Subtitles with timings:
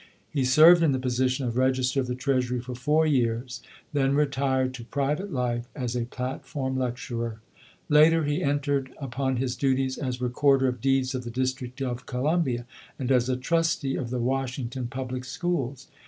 [0.31, 3.61] He served in the position of Register of the Treasury for four years,
[3.93, 7.39] then retired to private life as a platform lecturer.
[7.87, 12.07] Later, he entered up on his duties as Recorder of Deeds of the District of
[12.07, 12.65] Columbia
[12.97, 15.85] and as a trustee of the Washington Public Schools.